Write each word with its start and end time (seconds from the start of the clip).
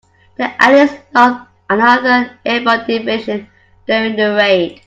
The 0.35 0.49
allies 0.63 0.97
lost 1.13 1.45
another 1.69 2.31
airborne 2.43 2.87
division 2.87 3.47
during 3.85 4.15
the 4.15 4.33
raid. 4.33 4.79